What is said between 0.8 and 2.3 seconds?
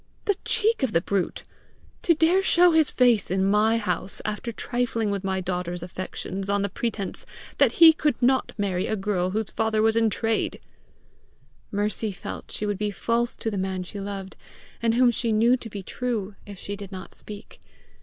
of the brute! To